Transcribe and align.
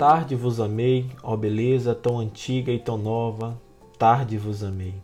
Tarde 0.00 0.34
vos 0.34 0.60
amei, 0.60 1.10
ó 1.22 1.36
beleza 1.36 1.94
tão 1.94 2.18
antiga 2.18 2.72
e 2.72 2.78
tão 2.78 2.96
nova, 2.96 3.60
tarde 3.98 4.38
vos 4.38 4.64
amei. 4.64 4.94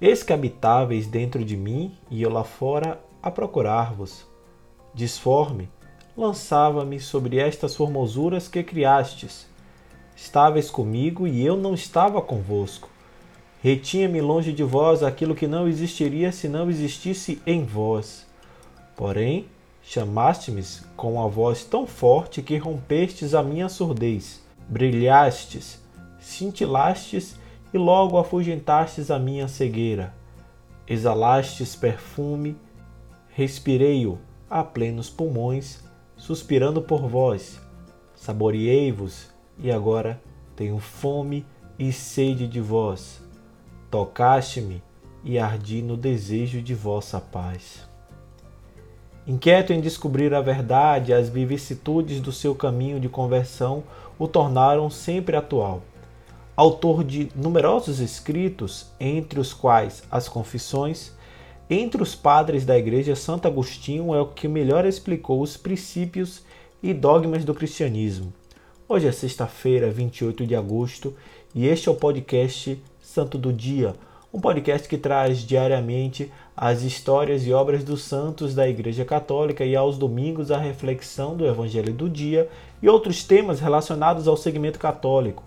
Eis 0.00 0.22
que 0.22 0.32
habitáveis 0.32 1.06
dentro 1.06 1.44
de 1.44 1.54
mim 1.54 1.94
e 2.10 2.22
eu 2.22 2.30
lá 2.30 2.42
fora 2.42 2.98
a 3.22 3.30
procurar-vos. 3.30 4.26
Disforme, 4.94 5.68
lançava-me 6.16 6.98
sobre 6.98 7.36
estas 7.36 7.76
formosuras 7.76 8.48
que 8.48 8.62
criastes. 8.62 9.46
Estáveis 10.16 10.70
comigo 10.70 11.26
e 11.26 11.44
eu 11.44 11.54
não 11.54 11.74
estava 11.74 12.22
convosco. 12.22 12.88
Retinha-me 13.60 14.22
longe 14.22 14.50
de 14.50 14.62
vós 14.62 15.02
aquilo 15.02 15.34
que 15.34 15.46
não 15.46 15.68
existiria 15.68 16.32
se 16.32 16.48
não 16.48 16.70
existisse 16.70 17.42
em 17.46 17.66
vós. 17.66 18.26
Porém, 18.96 19.44
chamaste-me 19.86 20.64
com 20.96 21.22
a 21.22 21.28
voz 21.28 21.62
tão 21.62 21.86
forte 21.86 22.42
que 22.42 22.56
rompestes 22.56 23.34
a 23.34 23.42
minha 23.42 23.68
surdez. 23.68 24.44
Brilhastes, 24.68 25.80
cintilastes 26.18 27.36
e 27.72 27.78
logo 27.78 28.18
afugentastes 28.18 29.12
a 29.12 29.18
minha 29.18 29.46
cegueira. 29.46 30.12
Exalastes 30.88 31.76
perfume, 31.76 32.56
respirei-o 33.28 34.18
a 34.50 34.64
plenos 34.64 35.08
pulmões, 35.08 35.84
suspirando 36.16 36.82
por 36.82 37.06
vós. 37.06 37.60
Saboreei-vos 38.16 39.28
e 39.56 39.70
agora 39.70 40.20
tenho 40.56 40.80
fome 40.80 41.46
e 41.78 41.92
sede 41.92 42.48
de 42.48 42.60
vós. 42.60 43.22
Tocaste-me 43.88 44.82
e 45.22 45.38
ardi 45.38 45.80
no 45.80 45.96
desejo 45.96 46.60
de 46.60 46.74
vossa 46.74 47.20
paz. 47.20 47.86
Inquieto 49.26 49.72
em 49.72 49.80
descobrir 49.80 50.32
a 50.32 50.40
verdade, 50.40 51.12
as 51.12 51.28
vicissitudes 51.28 52.20
do 52.20 52.32
seu 52.32 52.54
caminho 52.54 53.00
de 53.00 53.08
conversão 53.08 53.82
o 54.18 54.28
tornaram 54.28 54.88
sempre 54.88 55.36
atual 55.36 55.82
autor 56.56 57.04
de 57.04 57.28
numerosos 57.36 58.00
escritos, 58.00 58.86
entre 58.98 59.38
os 59.38 59.52
quais 59.52 60.02
as 60.10 60.26
Confissões, 60.26 61.12
entre 61.68 62.02
os 62.02 62.14
padres 62.14 62.64
da 62.64 62.78
Igreja, 62.78 63.14
Santo 63.14 63.46
Agostinho 63.46 64.14
é 64.14 64.20
o 64.20 64.28
que 64.28 64.48
melhor 64.48 64.86
explicou 64.86 65.42
os 65.42 65.56
princípios 65.56 66.42
e 66.82 66.94
dogmas 66.94 67.44
do 67.44 67.54
cristianismo. 67.54 68.32
Hoje 68.88 69.06
é 69.06 69.12
sexta-feira, 69.12 69.90
28 69.90 70.46
de 70.46 70.56
agosto, 70.56 71.14
e 71.54 71.66
este 71.66 71.90
é 71.90 71.92
o 71.92 71.96
podcast 71.96 72.82
Santo 73.02 73.36
do 73.36 73.52
Dia, 73.52 73.94
um 74.32 74.40
podcast 74.40 74.88
que 74.88 74.96
traz 74.96 75.40
diariamente 75.40 76.32
as 76.56 76.82
histórias 76.82 77.46
e 77.46 77.52
obras 77.52 77.84
dos 77.84 78.02
santos 78.02 78.54
da 78.54 78.66
Igreja 78.66 79.04
Católica 79.04 79.62
e 79.62 79.76
aos 79.76 79.98
domingos 79.98 80.50
a 80.50 80.56
reflexão 80.56 81.36
do 81.36 81.46
Evangelho 81.46 81.92
do 81.92 82.08
dia 82.08 82.48
e 82.80 82.88
outros 82.88 83.22
temas 83.22 83.60
relacionados 83.60 84.26
ao 84.26 84.38
segmento 84.38 84.78
católico. 84.78 85.42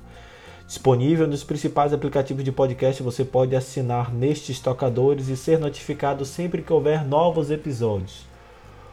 Disponível 0.68 1.26
nos 1.26 1.44
principais 1.44 1.94
aplicativos 1.94 2.44
de 2.44 2.52
podcast, 2.52 3.02
você 3.02 3.26
pode 3.26 3.56
assinar 3.56 4.14
nestes 4.14 4.60
tocadores 4.60 5.28
e 5.28 5.36
ser 5.36 5.58
notificado 5.58 6.24
sempre 6.26 6.62
que 6.62 6.72
houver 6.72 7.04
novos 7.04 7.50
episódios. 7.50 8.28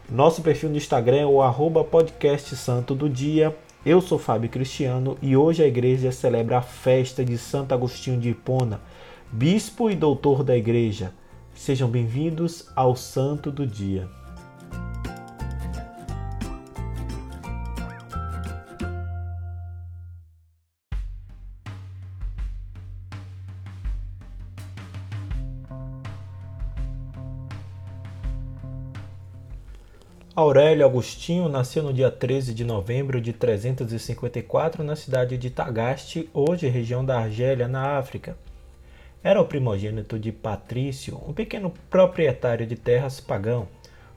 Nosso 0.09 0.41
perfil 0.41 0.71
no 0.71 0.79
Instagram 0.79 1.19
é 1.19 1.27
o 1.27 1.43
arroba 1.43 1.85
podcast 1.85 2.57
santo 2.57 2.95
do 2.95 3.11
dia. 3.11 3.55
Eu 3.85 4.01
sou 4.01 4.19
Fábio 4.19 4.49
Cristiano 4.49 5.19
e 5.21 5.37
hoje 5.37 5.63
a 5.63 5.67
igreja 5.67 6.11
celebra 6.11 6.59
a 6.59 6.63
festa 6.63 7.23
de 7.23 7.37
Santo 7.37 7.75
Agostinho 7.75 8.19
de 8.19 8.31
Hipona, 8.31 8.81
bispo 9.31 9.91
e 9.91 9.95
doutor 9.95 10.43
da 10.43 10.57
igreja. 10.57 11.13
Sejam 11.57 11.89
bem-vindos 11.89 12.69
ao 12.77 12.95
Santo 12.95 13.51
do 13.51 13.67
Dia. 13.67 14.07
Aurélio 30.37 30.85
Agostinho 30.85 31.49
nasceu 31.49 31.83
no 31.83 31.93
dia 31.93 32.11
13 32.11 32.53
de 32.53 32.65
novembro 32.65 33.19
de 33.19 33.33
354 33.33 34.85
na 34.85 34.95
cidade 34.95 35.39
de 35.39 35.49
Tagaste, 35.49 36.29
hoje 36.35 36.69
região 36.69 37.03
da 37.03 37.19
Argélia, 37.19 37.67
na 37.67 37.97
África. 37.99 38.37
Era 39.27 39.41
o 39.41 39.45
primogênito 39.45 40.21
de 40.21 40.31
Patrício, 40.31 41.21
um 41.27 41.33
pequeno 41.33 41.75
proprietário 41.91 42.65
de 42.65 42.77
terras 42.77 43.21
pagão. 43.21 43.67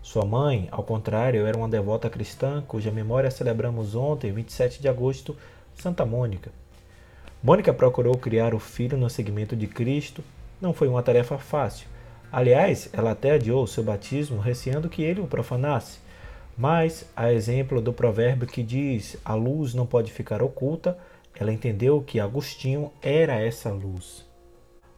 Sua 0.03 0.23
mãe, 0.23 0.67
ao 0.71 0.83
contrário, 0.83 1.47
era 1.47 1.57
uma 1.57 1.67
devota 1.67 2.07
cristã, 2.11 2.63
cuja 2.67 2.91
memória 2.91 3.31
celebramos 3.31 3.95
ontem, 3.95 4.31
27 4.31 4.79
de 4.79 4.87
agosto, 4.87 5.35
Santa 5.73 6.05
Mônica. 6.05 6.51
Mônica 7.41 7.73
procurou 7.73 8.15
criar 8.19 8.53
o 8.53 8.59
filho 8.59 8.99
no 8.99 9.09
seguimento 9.09 9.55
de 9.55 9.65
Cristo. 9.65 10.23
Não 10.61 10.73
foi 10.75 10.87
uma 10.87 11.01
tarefa 11.01 11.39
fácil. 11.39 11.87
Aliás, 12.31 12.87
ela 12.93 13.09
até 13.09 13.31
adiou 13.31 13.65
seu 13.65 13.83
batismo, 13.83 14.39
receando 14.39 14.89
que 14.89 15.01
ele 15.01 15.21
o 15.21 15.25
profanasse. 15.25 15.97
Mas, 16.55 17.09
a 17.15 17.33
exemplo 17.33 17.81
do 17.81 17.91
provérbio 17.91 18.47
que 18.47 18.61
diz 18.61 19.17
a 19.25 19.33
luz 19.33 19.73
não 19.73 19.87
pode 19.87 20.11
ficar 20.11 20.43
oculta, 20.43 20.95
ela 21.33 21.51
entendeu 21.51 21.99
que 21.99 22.19
Agostinho 22.19 22.91
era 23.01 23.41
essa 23.41 23.71
luz. 23.71 24.28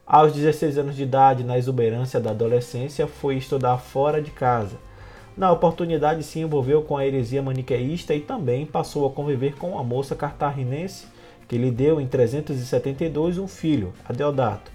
Aos 0.06 0.32
16 0.32 0.78
anos 0.78 0.96
de 0.96 1.04
idade, 1.04 1.44
na 1.44 1.56
exuberância 1.56 2.20
da 2.20 2.30
adolescência, 2.30 3.06
foi 3.06 3.36
estudar 3.36 3.78
fora 3.78 4.20
de 4.20 4.32
casa. 4.32 4.76
Na 5.36 5.50
oportunidade, 5.50 6.24
se 6.24 6.40
envolveu 6.40 6.82
com 6.82 6.96
a 6.96 7.06
heresia 7.06 7.40
maniqueísta 7.40 8.12
e 8.12 8.20
também 8.20 8.66
passou 8.66 9.06
a 9.06 9.10
conviver 9.10 9.54
com 9.56 9.70
uma 9.70 9.84
moça 9.84 10.16
cartaginense 10.16 11.06
que 11.46 11.56
lhe 11.56 11.70
deu 11.70 12.00
em 12.00 12.06
372 12.06 13.38
um 13.38 13.46
filho, 13.46 13.92
Adeodato. 14.08 14.72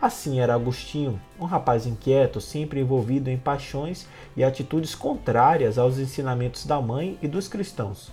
Assim 0.00 0.40
era 0.40 0.54
Agostinho, 0.54 1.20
um 1.38 1.44
rapaz 1.44 1.86
inquieto, 1.86 2.40
sempre 2.40 2.80
envolvido 2.80 3.30
em 3.30 3.36
paixões 3.36 4.08
e 4.36 4.42
atitudes 4.42 4.94
contrárias 4.94 5.78
aos 5.78 5.98
ensinamentos 5.98 6.66
da 6.66 6.80
mãe 6.80 7.18
e 7.22 7.28
dos 7.28 7.48
cristãos. 7.48 8.10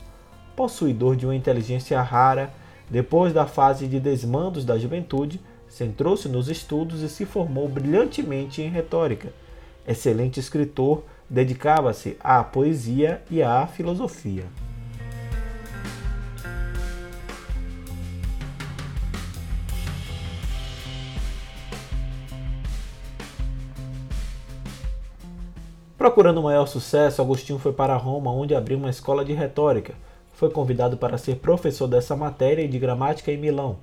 Possuidor 0.56 1.16
de 1.16 1.25
uma 1.25 1.35
inteligência 1.35 2.01
rara, 2.01 2.51
depois 2.90 3.34
da 3.34 3.47
fase 3.47 3.88
de 3.88 4.00
desmandos 4.00 4.66
da 4.66 4.78
juventude, 4.78 5.40
centrou-se 5.71 6.27
nos 6.27 6.49
estudos 6.49 7.01
e 7.01 7.07
se 7.07 7.25
formou 7.25 7.67
brilhantemente 7.67 8.61
em 8.61 8.69
retórica. 8.69 9.31
Excelente 9.87 10.37
escritor, 10.37 11.03
dedicava-se 11.29 12.17
à 12.19 12.43
poesia 12.43 13.23
e 13.31 13.41
à 13.41 13.65
filosofia. 13.65 14.43
Procurando 25.97 26.41
maior 26.41 26.65
sucesso, 26.65 27.21
Agostinho 27.21 27.59
foi 27.59 27.71
para 27.71 27.95
Roma, 27.95 28.31
onde 28.31 28.53
abriu 28.53 28.77
uma 28.77 28.89
escola 28.89 29.23
de 29.23 29.33
retórica. 29.33 29.93
Foi 30.33 30.49
convidado 30.49 30.97
para 30.97 31.17
ser 31.17 31.37
professor 31.37 31.87
dessa 31.87 32.15
matéria 32.15 32.63
e 32.63 32.67
de 32.67 32.77
gramática 32.77 33.31
em 33.31 33.37
Milão. 33.37 33.77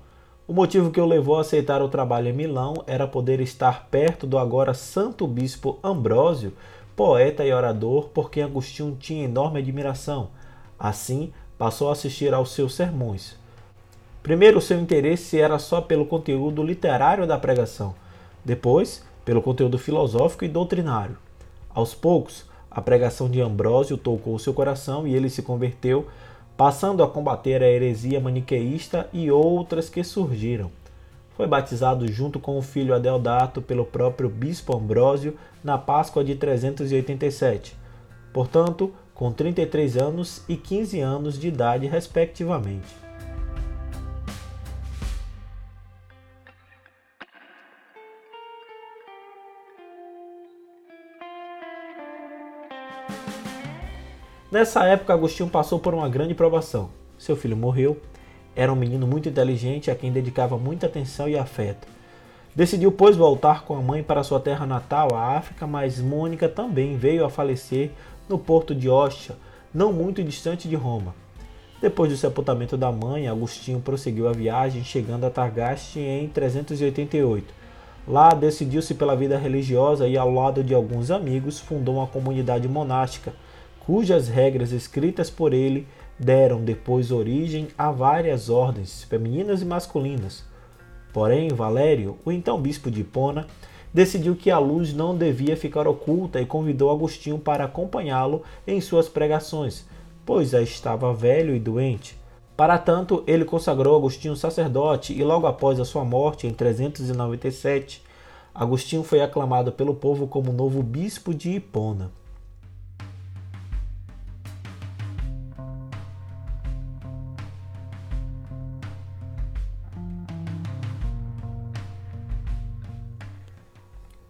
O 0.48 0.54
motivo 0.54 0.90
que 0.90 0.98
o 0.98 1.04
levou 1.04 1.36
a 1.36 1.42
aceitar 1.42 1.82
o 1.82 1.90
trabalho 1.90 2.28
em 2.28 2.32
Milão 2.32 2.82
era 2.86 3.06
poder 3.06 3.38
estar 3.38 3.86
perto 3.90 4.26
do 4.26 4.38
agora 4.38 4.72
santo 4.72 5.26
bispo 5.26 5.78
Ambrósio, 5.84 6.54
poeta 6.96 7.44
e 7.44 7.52
orador 7.52 8.08
por 8.08 8.30
quem 8.30 8.42
Agostinho 8.42 8.96
tinha 8.98 9.26
enorme 9.26 9.58
admiração. 9.58 10.30
Assim, 10.78 11.34
passou 11.58 11.90
a 11.90 11.92
assistir 11.92 12.32
aos 12.32 12.52
seus 12.52 12.74
sermões. 12.74 13.36
Primeiro, 14.22 14.58
seu 14.58 14.80
interesse 14.80 15.38
era 15.38 15.58
só 15.58 15.82
pelo 15.82 16.06
conteúdo 16.06 16.62
literário 16.62 17.26
da 17.26 17.36
pregação, 17.36 17.94
depois, 18.42 19.04
pelo 19.26 19.42
conteúdo 19.42 19.78
filosófico 19.78 20.46
e 20.46 20.48
doutrinário. 20.48 21.18
Aos 21.68 21.94
poucos, 21.94 22.46
a 22.70 22.80
pregação 22.80 23.28
de 23.28 23.38
Ambrósio 23.42 23.98
tocou 23.98 24.38
seu 24.38 24.54
coração 24.54 25.06
e 25.06 25.14
ele 25.14 25.28
se 25.28 25.42
converteu, 25.42 26.06
passando 26.58 27.04
a 27.04 27.08
combater 27.08 27.62
a 27.62 27.68
heresia 27.68 28.18
maniqueísta 28.18 29.08
e 29.12 29.30
outras 29.30 29.88
que 29.88 30.02
surgiram. 30.02 30.72
Foi 31.36 31.46
batizado 31.46 32.10
junto 32.10 32.40
com 32.40 32.58
o 32.58 32.62
filho 32.62 32.92
Adeodato 32.92 33.62
pelo 33.62 33.84
próprio 33.84 34.28
bispo 34.28 34.76
Ambrósio 34.76 35.38
na 35.62 35.78
Páscoa 35.78 36.24
de 36.24 36.34
387. 36.34 37.76
Portanto, 38.32 38.92
com 39.14 39.30
33 39.30 39.96
anos 39.98 40.42
e 40.48 40.56
15 40.56 40.98
anos 40.98 41.38
de 41.38 41.46
idade, 41.46 41.86
respectivamente. 41.86 43.07
Nessa 54.50 54.84
época, 54.84 55.12
Agostinho 55.12 55.50
passou 55.50 55.78
por 55.78 55.92
uma 55.92 56.08
grande 56.08 56.34
provação. 56.34 56.88
Seu 57.18 57.36
filho 57.36 57.54
morreu, 57.54 58.00
era 58.56 58.72
um 58.72 58.76
menino 58.76 59.06
muito 59.06 59.28
inteligente 59.28 59.90
a 59.90 59.94
quem 59.94 60.10
dedicava 60.10 60.56
muita 60.56 60.86
atenção 60.86 61.28
e 61.28 61.36
afeto. 61.36 61.86
Decidiu, 62.56 62.90
pois, 62.90 63.14
voltar 63.14 63.64
com 63.64 63.76
a 63.76 63.82
mãe 63.82 64.02
para 64.02 64.24
sua 64.24 64.40
terra 64.40 64.64
natal, 64.64 65.14
a 65.14 65.36
África, 65.36 65.66
mas 65.66 66.00
Mônica 66.00 66.48
também 66.48 66.96
veio 66.96 67.26
a 67.26 67.30
falecer 67.30 67.90
no 68.26 68.38
porto 68.38 68.74
de 68.74 68.88
Ostia, 68.88 69.36
não 69.72 69.92
muito 69.92 70.24
distante 70.24 70.66
de 70.66 70.74
Roma. 70.74 71.14
Depois 71.78 72.10
do 72.10 72.16
sepultamento 72.16 72.74
da 72.74 72.90
mãe, 72.90 73.28
Agostinho 73.28 73.80
prosseguiu 73.80 74.28
a 74.28 74.32
viagem, 74.32 74.82
chegando 74.82 75.24
a 75.24 75.30
Targaste 75.30 76.00
em 76.00 76.26
388. 76.26 77.52
Lá 78.08 78.30
decidiu-se 78.30 78.94
pela 78.94 79.14
vida 79.14 79.36
religiosa 79.36 80.08
e, 80.08 80.16
ao 80.16 80.32
lado 80.32 80.64
de 80.64 80.72
alguns 80.72 81.10
amigos, 81.10 81.60
fundou 81.60 81.96
uma 81.96 82.06
comunidade 82.06 82.66
monástica, 82.66 83.34
cujas 83.88 84.28
regras 84.28 84.70
escritas 84.70 85.30
por 85.30 85.54
ele 85.54 85.88
deram 86.18 86.60
depois 86.60 87.10
origem 87.10 87.68
a 87.78 87.90
várias 87.90 88.50
ordens, 88.50 89.02
femininas 89.04 89.62
e 89.62 89.64
masculinas. 89.64 90.44
Porém, 91.10 91.48
Valério, 91.48 92.18
o 92.22 92.30
então 92.30 92.60
bispo 92.60 92.90
de 92.90 93.00
Hipona, 93.00 93.46
decidiu 93.90 94.36
que 94.36 94.50
a 94.50 94.58
luz 94.58 94.92
não 94.92 95.16
devia 95.16 95.56
ficar 95.56 95.88
oculta 95.88 96.38
e 96.38 96.44
convidou 96.44 96.90
Agostinho 96.90 97.38
para 97.38 97.64
acompanhá-lo 97.64 98.42
em 98.66 98.78
suas 98.78 99.08
pregações, 99.08 99.86
pois 100.26 100.50
já 100.50 100.60
estava 100.60 101.14
velho 101.14 101.56
e 101.56 101.58
doente. 101.58 102.14
Para 102.54 102.76
tanto, 102.76 103.24
ele 103.26 103.46
consagrou 103.46 103.96
Agostinho 103.96 104.36
sacerdote 104.36 105.14
e 105.14 105.24
logo 105.24 105.46
após 105.46 105.80
a 105.80 105.86
sua 105.86 106.04
morte, 106.04 106.46
em 106.46 106.52
397, 106.52 108.04
Agostinho 108.54 109.02
foi 109.02 109.22
aclamado 109.22 109.72
pelo 109.72 109.94
povo 109.94 110.26
como 110.26 110.52
novo 110.52 110.82
bispo 110.82 111.32
de 111.32 111.52
Hipona. 111.52 112.17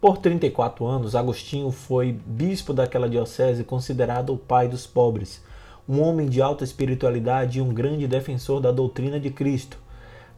Por 0.00 0.18
34 0.18 0.86
anos, 0.86 1.16
Agostinho 1.16 1.72
foi 1.72 2.12
bispo 2.24 2.72
daquela 2.72 3.08
diocese 3.08 3.64
considerado 3.64 4.32
o 4.32 4.38
pai 4.38 4.68
dos 4.68 4.86
pobres, 4.86 5.42
um 5.88 6.00
homem 6.00 6.28
de 6.28 6.40
alta 6.40 6.62
espiritualidade 6.62 7.58
e 7.58 7.60
um 7.60 7.74
grande 7.74 8.06
defensor 8.06 8.60
da 8.60 8.70
doutrina 8.70 9.18
de 9.18 9.28
Cristo. 9.28 9.76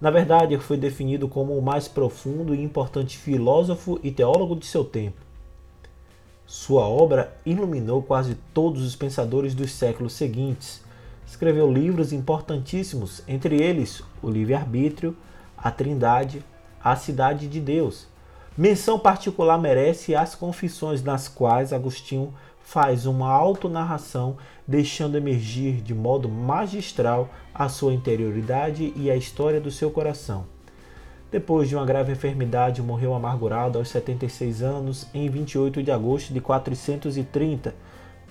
Na 0.01 0.11
verdade, 0.11 0.57
foi 0.57 0.79
definido 0.79 1.29
como 1.29 1.59
o 1.59 1.61
mais 1.61 1.87
profundo 1.87 2.55
e 2.55 2.63
importante 2.63 3.19
filósofo 3.19 4.01
e 4.03 4.11
teólogo 4.11 4.57
de 4.57 4.65
seu 4.65 4.83
tempo. 4.83 5.21
Sua 6.47 6.89
obra 6.89 7.37
iluminou 7.45 8.03
quase 8.03 8.39
todos 8.55 8.83
os 8.83 8.97
pensadores 8.97 9.55
dos 9.55 9.73
séculos 9.73 10.15
seguintes. 10.15 10.83
Escreveu 11.27 11.71
livros 11.71 12.15
importantíssimos, 12.15 13.23
entre 13.29 13.61
eles 13.61 14.03
O 14.23 14.31
Livre-Arbítrio, 14.31 15.15
A 15.55 15.71
Trindade, 15.71 16.43
A 16.83 16.97
Cidade 16.97 17.47
de 17.47 17.61
Deus 17.61 18.09
Menção 18.61 18.99
particular 18.99 19.57
merece 19.57 20.15
as 20.15 20.35
confissões 20.35 21.03
nas 21.03 21.29
quais 21.29 21.73
Agostinho 21.73 22.35
faz 22.61 23.07
uma 23.07 23.27
autonarração, 23.33 24.37
deixando 24.69 25.17
emergir 25.17 25.81
de 25.81 25.95
modo 25.95 26.29
magistral 26.29 27.31
a 27.55 27.71
sua 27.71 27.95
interioridade 27.95 28.93
e 28.95 29.11
a 29.11 29.17
história 29.17 29.63
do 29.63 29.71
seu 29.71 29.91
coração. 29.91 30.45
Depois 31.33 31.71
de 31.71 31.75
uma 31.75 31.87
grave 31.87 32.13
enfermidade, 32.13 32.83
morreu 32.83 33.15
amargurado 33.15 33.79
aos 33.79 33.89
76 33.89 34.61
anos 34.61 35.07
em 35.15 35.27
28 35.31 35.83
de 35.83 35.91
agosto 35.91 36.35
de 36.35 36.41
430, 36.43 37.75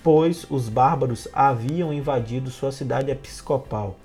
pois 0.00 0.46
os 0.48 0.68
bárbaros 0.68 1.26
haviam 1.32 1.92
invadido 1.92 2.52
sua 2.52 2.70
cidade 2.70 3.10
episcopal. 3.10 3.96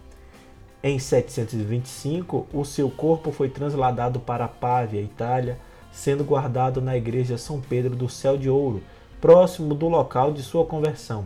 Em 0.82 0.98
725, 0.98 2.48
o 2.52 2.66
seu 2.66 2.90
corpo 2.90 3.32
foi 3.32 3.48
transladado 3.48 4.20
para 4.20 4.48
Pávia, 4.48 5.02
Itália, 5.02 5.60
sendo 5.96 6.26
guardado 6.26 6.82
na 6.82 6.98
igreja 6.98 7.38
São 7.38 7.62
Pedro 7.62 7.96
do 7.96 8.10
Céu 8.10 8.38
de 8.38 8.50
Ouro, 8.50 8.84
próximo 9.22 9.74
do 9.74 9.88
local 9.88 10.34
de 10.34 10.44
sua 10.44 10.66
conversão. 10.66 11.26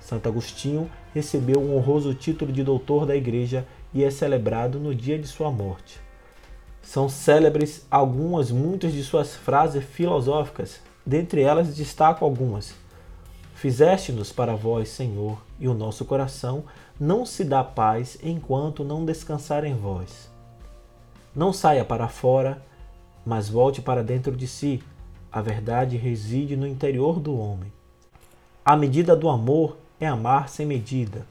Santo 0.00 0.28
Agostinho 0.28 0.90
recebeu 1.14 1.60
um 1.60 1.76
honroso 1.76 2.12
título 2.12 2.52
de 2.52 2.64
doutor 2.64 3.06
da 3.06 3.14
igreja 3.14 3.64
e 3.94 4.02
é 4.02 4.10
celebrado 4.10 4.80
no 4.80 4.92
dia 4.92 5.16
de 5.16 5.28
sua 5.28 5.52
morte. 5.52 6.00
São 6.82 7.08
célebres 7.08 7.86
algumas, 7.88 8.50
muitas 8.50 8.92
de 8.92 9.04
suas 9.04 9.36
frases 9.36 9.84
filosóficas, 9.84 10.80
dentre 11.06 11.40
elas 11.40 11.76
destaco 11.76 12.24
algumas. 12.24 12.74
Fizeste-nos 13.54 14.32
para 14.32 14.56
vós, 14.56 14.88
Senhor, 14.88 15.40
e 15.60 15.68
o 15.68 15.74
nosso 15.74 16.04
coração 16.04 16.64
não 16.98 17.24
se 17.24 17.44
dá 17.44 17.62
paz 17.62 18.18
enquanto 18.20 18.82
não 18.82 19.04
descansar 19.04 19.64
em 19.64 19.74
vós. 19.74 20.28
Não 21.34 21.52
saia 21.52 21.84
para 21.84 22.08
fora 22.08 22.60
mas 23.24 23.48
volte 23.48 23.80
para 23.80 24.02
dentro 24.02 24.36
de 24.36 24.46
si. 24.46 24.82
A 25.30 25.40
verdade 25.40 25.96
reside 25.96 26.56
no 26.56 26.66
interior 26.66 27.18
do 27.18 27.36
homem. 27.36 27.72
A 28.64 28.76
medida 28.76 29.16
do 29.16 29.28
amor 29.28 29.76
é 29.98 30.06
amar 30.06 30.48
sem 30.48 30.66
medida. 30.66 31.26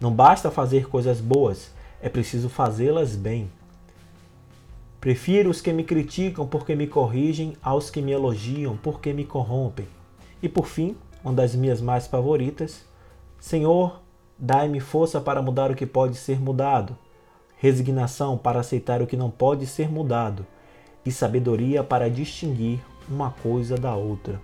Não 0.00 0.12
basta 0.12 0.50
fazer 0.50 0.88
coisas 0.88 1.20
boas, 1.20 1.72
é 2.00 2.08
preciso 2.08 2.48
fazê-las 2.48 3.16
bem. 3.16 3.50
Prefiro 5.00 5.50
os 5.50 5.60
que 5.60 5.72
me 5.72 5.84
criticam 5.84 6.46
porque 6.46 6.74
me 6.74 6.86
corrigem 6.86 7.56
aos 7.62 7.88
que 7.88 8.02
me 8.02 8.12
elogiam 8.12 8.76
porque 8.76 9.12
me 9.12 9.24
corrompem. 9.24 9.88
E 10.42 10.48
por 10.48 10.66
fim, 10.66 10.96
uma 11.24 11.32
das 11.32 11.54
minhas 11.54 11.80
mais 11.80 12.06
favoritas: 12.06 12.84
Senhor, 13.40 14.00
dai-me 14.38 14.80
força 14.80 15.20
para 15.20 15.42
mudar 15.42 15.70
o 15.70 15.74
que 15.74 15.86
pode 15.86 16.16
ser 16.16 16.40
mudado 16.40 16.96
resignação 17.58 18.38
para 18.38 18.60
aceitar 18.60 19.02
o 19.02 19.06
que 19.06 19.16
não 19.16 19.30
pode 19.30 19.66
ser 19.66 19.90
mudado 19.90 20.46
e 21.04 21.10
sabedoria 21.10 21.82
para 21.82 22.08
distinguir 22.08 22.80
uma 23.08 23.30
coisa 23.30 23.76
da 23.76 23.94
outra. 23.94 24.40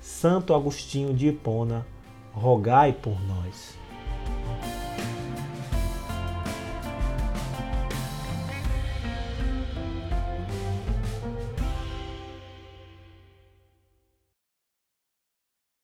Santo 0.00 0.54
Agostinho 0.54 1.14
de 1.14 1.28
Hipona, 1.28 1.86
rogai 2.32 2.92
por 2.92 3.20
nós. 3.26 3.78